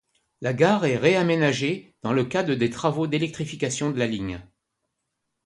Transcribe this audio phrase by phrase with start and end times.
[0.41, 4.41] La gare est réaménagée dans le cadre des travaux d’électrification de la ligne.